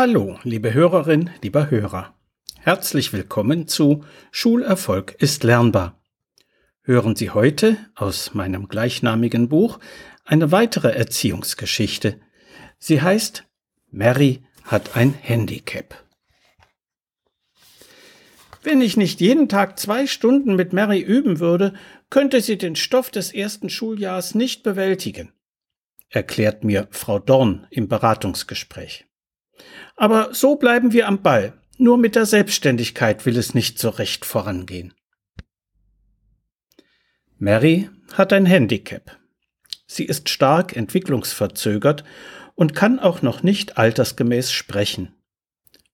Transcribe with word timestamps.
Hallo, 0.00 0.38
liebe 0.44 0.74
Hörerin, 0.74 1.28
lieber 1.42 1.72
Hörer. 1.72 2.14
Herzlich 2.60 3.12
willkommen 3.12 3.66
zu 3.66 4.04
Schulerfolg 4.30 5.16
ist 5.18 5.42
lernbar. 5.42 6.00
Hören 6.82 7.16
Sie 7.16 7.30
heute 7.30 7.76
aus 7.96 8.32
meinem 8.32 8.68
gleichnamigen 8.68 9.48
Buch 9.48 9.80
eine 10.24 10.52
weitere 10.52 10.92
Erziehungsgeschichte. 10.92 12.20
Sie 12.78 13.02
heißt 13.02 13.44
Mary 13.90 14.44
hat 14.62 14.94
ein 14.94 15.14
Handicap. 15.14 15.96
Wenn 18.62 18.80
ich 18.80 18.96
nicht 18.96 19.20
jeden 19.20 19.48
Tag 19.48 19.80
zwei 19.80 20.06
Stunden 20.06 20.54
mit 20.54 20.72
Mary 20.72 21.00
üben 21.00 21.40
würde, 21.40 21.74
könnte 22.08 22.40
sie 22.40 22.56
den 22.56 22.76
Stoff 22.76 23.10
des 23.10 23.34
ersten 23.34 23.68
Schuljahres 23.68 24.36
nicht 24.36 24.62
bewältigen, 24.62 25.32
erklärt 26.08 26.62
mir 26.62 26.86
Frau 26.92 27.18
Dorn 27.18 27.66
im 27.70 27.88
Beratungsgespräch. 27.88 29.07
Aber 29.96 30.34
so 30.34 30.56
bleiben 30.56 30.92
wir 30.92 31.08
am 31.08 31.22
Ball. 31.22 31.54
Nur 31.76 31.98
mit 31.98 32.16
der 32.16 32.26
Selbstständigkeit 32.26 33.24
will 33.24 33.36
es 33.36 33.54
nicht 33.54 33.78
so 33.78 33.88
recht 33.88 34.24
vorangehen. 34.24 34.94
Mary 37.38 37.88
hat 38.14 38.32
ein 38.32 38.46
Handicap. 38.46 39.16
Sie 39.86 40.04
ist 40.04 40.28
stark 40.28 40.76
entwicklungsverzögert 40.76 42.04
und 42.56 42.74
kann 42.74 42.98
auch 42.98 43.22
noch 43.22 43.44
nicht 43.44 43.78
altersgemäß 43.78 44.50
sprechen. 44.50 45.14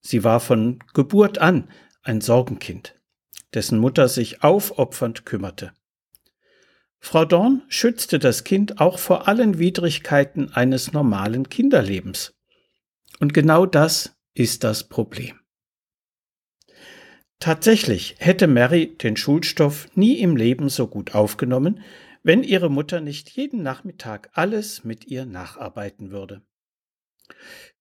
Sie 0.00 0.24
war 0.24 0.40
von 0.40 0.78
Geburt 0.94 1.38
an 1.38 1.68
ein 2.02 2.20
Sorgenkind, 2.20 2.98
dessen 3.52 3.78
Mutter 3.78 4.08
sich 4.08 4.42
aufopfernd 4.42 5.26
kümmerte. 5.26 5.72
Frau 6.98 7.24
Dorn 7.24 7.62
schützte 7.68 8.18
das 8.18 8.44
Kind 8.44 8.80
auch 8.80 8.98
vor 8.98 9.28
allen 9.28 9.58
Widrigkeiten 9.58 10.52
eines 10.52 10.92
normalen 10.92 11.48
Kinderlebens. 11.48 12.35
Und 13.18 13.34
genau 13.34 13.66
das 13.66 14.16
ist 14.34 14.64
das 14.64 14.88
Problem. 14.88 15.40
Tatsächlich 17.38 18.16
hätte 18.18 18.46
Mary 18.46 18.96
den 18.96 19.16
Schulstoff 19.16 19.88
nie 19.94 20.20
im 20.20 20.36
Leben 20.36 20.68
so 20.68 20.86
gut 20.86 21.14
aufgenommen, 21.14 21.80
wenn 22.22 22.42
ihre 22.42 22.70
Mutter 22.70 23.00
nicht 23.00 23.30
jeden 23.30 23.62
Nachmittag 23.62 24.30
alles 24.32 24.84
mit 24.84 25.06
ihr 25.06 25.26
nacharbeiten 25.26 26.10
würde. 26.10 26.42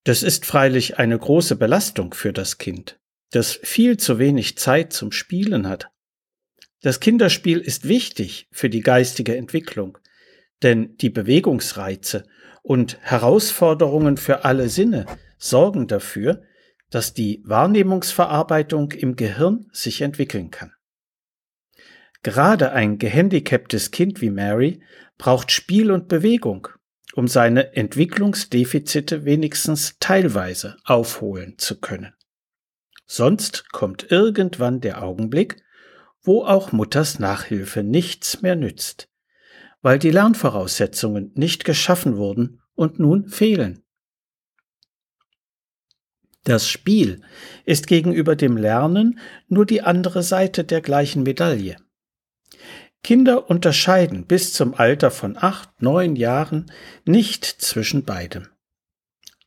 Das 0.03 0.23
ist 0.23 0.45
freilich 0.45 0.99
eine 0.99 1.17
große 1.17 1.55
Belastung 1.55 2.13
für 2.13 2.33
das 2.33 2.57
Kind, 2.57 2.99
das 3.31 3.53
viel 3.53 3.97
zu 3.97 4.19
wenig 4.19 4.57
Zeit 4.57 4.93
zum 4.93 5.11
Spielen 5.11 5.67
hat. 5.67 5.89
Das 6.81 6.99
Kinderspiel 6.99 7.59
ist 7.59 7.87
wichtig 7.87 8.47
für 8.51 8.69
die 8.69 8.81
geistige 8.81 9.35
Entwicklung, 9.35 9.97
denn 10.61 10.95
die 10.97 11.09
Bewegungsreize 11.09 12.27
und 12.61 12.99
Herausforderungen 13.01 14.17
für 14.17 14.45
alle 14.45 14.69
Sinne 14.69 15.05
sorgen 15.37 15.87
dafür, 15.87 16.43
dass 16.89 17.13
die 17.13 17.41
Wahrnehmungsverarbeitung 17.45 18.91
im 18.91 19.15
Gehirn 19.15 19.67
sich 19.71 20.01
entwickeln 20.01 20.51
kann. 20.51 20.71
Gerade 22.23 22.71
ein 22.71 22.97
gehandicaptes 22.97 23.91
Kind 23.91 24.21
wie 24.21 24.31
Mary 24.31 24.81
braucht 25.17 25.51
Spiel 25.51 25.91
und 25.91 26.07
Bewegung, 26.07 26.67
um 27.13 27.27
seine 27.27 27.75
Entwicklungsdefizite 27.75 29.25
wenigstens 29.25 29.97
teilweise 29.99 30.77
aufholen 30.85 31.57
zu 31.57 31.79
können. 31.79 32.13
Sonst 33.05 33.71
kommt 33.71 34.11
irgendwann 34.11 34.81
der 34.81 35.03
Augenblick, 35.03 35.57
wo 36.23 36.43
auch 36.43 36.71
Mutters 36.71 37.19
Nachhilfe 37.19 37.83
nichts 37.83 38.41
mehr 38.41 38.55
nützt, 38.55 39.07
weil 39.81 39.99
die 39.99 40.09
Lernvoraussetzungen 40.09 41.31
nicht 41.35 41.63
geschaffen 41.63 42.17
wurden 42.17 42.61
und 42.73 42.97
nun 42.99 43.29
fehlen. 43.29 43.84
Das 46.45 46.69
Spiel 46.69 47.21
ist 47.65 47.87
gegenüber 47.87 48.35
dem 48.35 48.55
Lernen 48.55 49.19
nur 49.49 49.65
die 49.65 49.81
andere 49.81 50.21
Seite 50.21 50.63
der 50.63 50.79
gleichen 50.79 51.23
Medaille. 51.23 51.75
Kinder 53.03 53.49
unterscheiden 53.49 54.25
bis 54.25 54.53
zum 54.53 54.75
Alter 54.75 55.11
von 55.11 55.37
acht, 55.37 55.81
neun 55.81 56.15
Jahren 56.15 56.71
nicht 57.03 57.45
zwischen 57.45 58.05
beidem. 58.05 58.47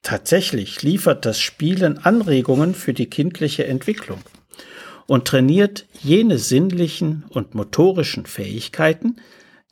Tatsächlich 0.02 0.82
liefert 0.82 1.24
das 1.24 1.40
Spielen 1.40 1.98
Anregungen 1.98 2.74
für 2.74 2.94
die 2.94 3.08
kindliche 3.08 3.66
Entwicklung 3.66 4.20
und 5.06 5.26
trainiert 5.26 5.86
jene 6.00 6.38
sinnlichen 6.38 7.24
und 7.30 7.54
motorischen 7.54 8.26
Fähigkeiten, 8.26 9.16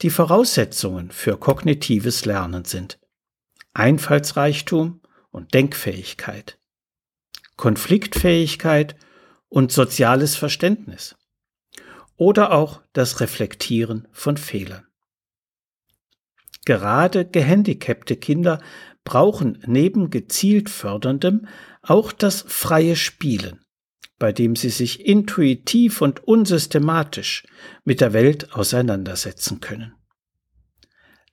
die 0.03 0.11
Voraussetzungen 0.11 1.11
für 1.11 1.37
kognitives 1.39 2.25
Lernen 2.25 2.65
sind. 2.65 2.99
Einfallsreichtum 3.75 5.01
und 5.31 5.55
Denkfähigkeit. 5.55 6.59
Konfliktfähigkeit 7.57 8.97
und 9.49 9.73
soziales 9.73 10.37
Verständnis 10.37 11.17
oder 12.17 12.53
auch 12.53 12.83
das 12.93 13.21
Reflektieren 13.21 14.09
von 14.13 14.37
Fehlern. 14.37 14.87
Gerade 16.65 17.25
gehandicapte 17.25 18.17
Kinder 18.17 18.61
brauchen 19.05 19.63
neben 19.67 20.11
gezielt 20.11 20.69
förderndem 20.69 21.47
auch 21.83 22.13
das 22.13 22.45
freie 22.49 22.97
Spielen, 22.97 23.65
bei 24.19 24.33
dem 24.33 24.57
sie 24.57 24.71
sich 24.71 25.07
intuitiv 25.07 26.01
und 26.03 26.25
unsystematisch 26.25 27.45
mit 27.85 28.01
der 28.01 28.13
Welt 28.13 28.53
auseinandersetzen 28.53 29.61
können. 29.61 29.95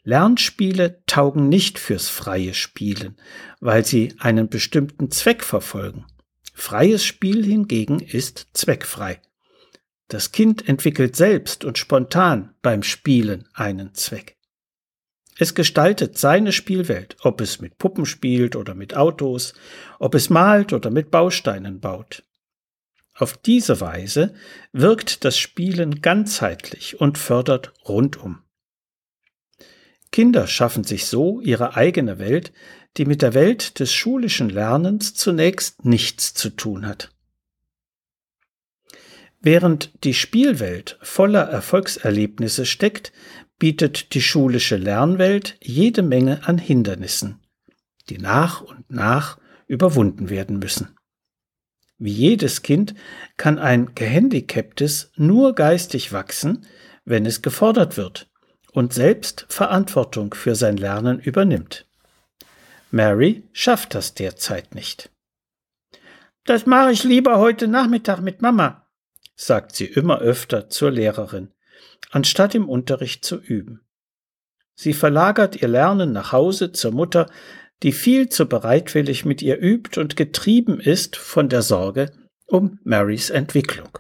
Lernspiele 0.04 1.02
taugen 1.08 1.50
nicht 1.50 1.80
fürs 1.80 2.10
freie 2.10 2.54
Spielen, 2.54 3.16
weil 3.62 3.86
sie 3.86 4.14
einen 4.20 4.50
bestimmten 4.50 5.10
Zweck 5.12 5.44
verfolgen. 5.44 6.06
Freies 6.54 7.04
Spiel 7.04 7.44
hingegen 7.44 8.00
ist 8.00 8.48
zweckfrei. 8.54 9.20
Das 10.08 10.32
Kind 10.32 10.68
entwickelt 10.70 11.16
selbst 11.16 11.66
und 11.66 11.78
spontan 11.78 12.54
beim 12.62 12.84
Spielen 12.84 13.48
einen 13.54 13.94
Zweck. 13.96 14.38
Es 15.38 15.56
gestaltet 15.56 16.18
seine 16.18 16.52
Spielwelt, 16.52 17.18
ob 17.22 17.42
es 17.42 17.60
mit 17.60 17.80
Puppen 17.80 18.06
spielt 18.06 18.56
oder 18.56 18.76
mit 18.76 18.96
Autos, 18.96 19.54
ob 19.98 20.14
es 20.14 20.30
malt 20.30 20.74
oder 20.74 20.92
mit 20.92 21.10
Bausteinen 21.10 21.80
baut. 21.80 22.24
Auf 23.16 23.38
diese 23.38 23.82
Weise 23.82 24.36
wirkt 24.72 25.26
das 25.26 25.38
Spielen 25.38 26.02
ganzheitlich 26.02 27.00
und 27.00 27.18
fördert 27.18 27.74
rundum. 27.88 28.40
Kinder 30.12 30.46
schaffen 30.46 30.84
sich 30.84 31.08
so 31.08 31.42
ihre 31.42 31.76
eigene 31.76 32.20
Welt, 32.20 32.54
die 32.98 33.06
mit 33.06 33.22
der 33.22 33.34
Welt 33.34 33.80
des 33.80 33.94
schulischen 33.94 34.50
Lernens 34.50 35.14
zunächst 35.14 35.86
nichts 35.86 36.34
zu 36.34 36.50
tun 36.50 36.86
hat. 36.86 37.10
Während 39.42 39.92
die 40.06 40.14
Spielwelt 40.14 40.98
voller 41.02 41.42
Erfolgserlebnisse 41.42 42.66
steckt, 42.66 43.12
bietet 43.60 44.14
die 44.14 44.22
schulische 44.22 44.78
Lernwelt 44.78 45.58
jede 45.62 46.02
Menge 46.02 46.48
an 46.48 46.58
Hindernissen, 46.58 47.40
die 48.10 48.20
nach 48.20 48.62
und 48.62 48.90
nach 48.90 49.38
überwunden 49.68 50.30
werden 50.30 50.60
müssen. 50.60 50.96
Wie 51.98 52.12
jedes 52.12 52.62
Kind 52.62 52.96
kann 53.38 53.60
ein 53.60 53.96
gehandicaptes 53.96 55.12
nur 55.16 55.56
geistig 55.56 56.12
wachsen, 56.12 56.66
wenn 57.06 57.26
es 57.26 57.42
gefordert 57.42 57.98
wird 57.98 58.30
und 58.72 58.94
selbst 58.94 59.46
Verantwortung 59.50 60.34
für 60.34 60.56
sein 60.56 60.78
Lernen 60.78 61.20
übernimmt. 61.20 61.88
Mary 62.94 63.42
schafft 63.54 63.96
das 63.96 64.14
derzeit 64.14 64.76
nicht. 64.76 65.10
Das 66.46 66.68
mache 66.68 66.92
ich 66.92 67.04
lieber 67.04 67.40
heute 67.40 67.68
Nachmittag 67.68 68.22
mit 68.22 68.44
Mama, 68.44 68.88
sagt 69.36 69.76
sie 69.76 69.86
immer 69.86 70.20
öfter 70.20 70.70
zur 70.70 70.92
Lehrerin, 70.92 71.52
anstatt 72.12 72.54
im 72.54 72.70
Unterricht 72.70 73.26
zu 73.26 73.42
üben. 73.42 73.82
Sie 74.76 74.94
verlagert 74.94 75.60
ihr 75.60 75.70
Lernen 75.70 76.12
nach 76.12 76.34
Hause 76.34 76.72
zur 76.72 76.92
Mutter, 76.92 77.32
die 77.82 77.94
viel 77.94 78.30
zu 78.30 78.46
bereitwillig 78.46 79.26
mit 79.26 79.42
ihr 79.42 79.60
übt 79.60 80.00
und 80.00 80.16
getrieben 80.16 80.80
ist 80.80 81.16
von 81.16 81.50
der 81.50 81.64
Sorge 81.64 82.12
um 82.46 82.78
Marys 82.84 83.32
Entwicklung. 83.32 83.98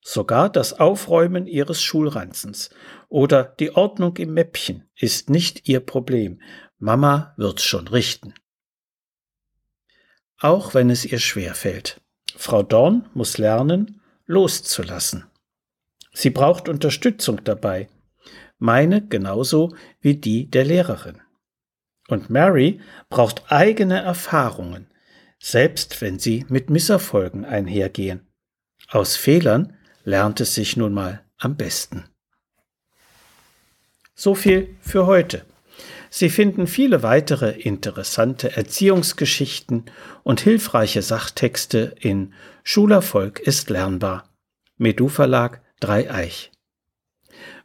Sogar 0.00 0.50
das 0.50 0.78
Aufräumen 0.78 1.46
ihres 1.46 1.82
Schulranzens 1.82 2.70
oder 3.08 3.44
die 3.44 3.74
Ordnung 3.74 4.16
im 4.16 4.32
Mäppchen 4.32 4.88
ist 4.96 5.28
nicht 5.30 5.68
ihr 5.68 5.80
Problem. 5.80 6.40
Mama 6.78 7.34
wird's 7.36 7.64
schon 7.64 7.88
richten. 7.88 8.34
Auch 10.38 10.74
wenn 10.74 10.90
es 10.90 11.04
ihr 11.04 11.18
schwer 11.18 11.54
fällt. 11.54 12.00
Frau 12.36 12.62
Dorn 12.62 13.08
muss 13.14 13.38
lernen, 13.38 14.00
loszulassen. 14.26 15.24
Sie 16.12 16.30
braucht 16.30 16.68
Unterstützung 16.68 17.42
dabei. 17.44 17.88
Meine 18.58 19.06
genauso 19.06 19.74
wie 20.00 20.16
die 20.16 20.48
der 20.48 20.64
Lehrerin. 20.64 21.20
Und 22.08 22.30
Mary 22.30 22.80
braucht 23.08 23.52
eigene 23.52 24.00
Erfahrungen, 24.00 24.88
selbst 25.38 26.00
wenn 26.00 26.18
sie 26.18 26.46
mit 26.48 26.70
Misserfolgen 26.70 27.44
einhergehen. 27.44 28.26
Aus 28.88 29.16
Fehlern 29.16 29.76
lernt 30.08 30.40
es 30.40 30.54
sich 30.54 30.76
nun 30.78 30.94
mal 30.94 31.22
am 31.36 31.56
besten. 31.56 32.04
So 34.14 34.34
viel 34.34 34.74
für 34.80 35.06
heute. 35.06 35.44
Sie 36.08 36.30
finden 36.30 36.66
viele 36.66 37.02
weitere 37.02 37.50
interessante 37.50 38.56
Erziehungsgeschichten 38.56 39.84
und 40.22 40.40
hilfreiche 40.40 41.02
Sachtexte 41.02 41.94
in 42.00 42.32
Schulerfolg 42.64 43.38
ist 43.38 43.68
lernbar. 43.68 44.24
Medu 44.78 45.08
Verlag 45.08 45.60
Dreieich. 45.78 46.52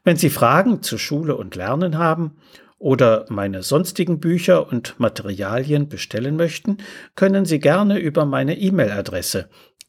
Wenn 0.04 0.18
Sie 0.18 0.30
Fragen 0.30 0.84
zu 0.84 0.98
Schule 0.98 1.38
und 1.38 1.56
Lernen 1.56 1.98
haben 1.98 2.36
oder 2.78 3.26
meine 3.30 3.64
sonstigen 3.64 4.20
Bücher 4.20 4.68
und 4.70 5.00
Materialien 5.00 5.88
bestellen 5.88 6.36
möchten, 6.36 6.80
können 7.16 7.46
Sie 7.46 7.60
gerne 7.60 8.00
über 8.00 8.26
meine 8.26 8.58
E-Mail-Adresse 8.58 9.50